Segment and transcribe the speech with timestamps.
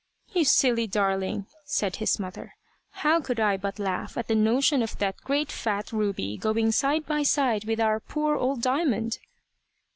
[0.33, 2.55] "You silly darling!" said his mother;
[2.89, 7.05] "how could I but laugh at the notion of that great fat Ruby going side
[7.05, 9.19] by side with our poor old Diamond?"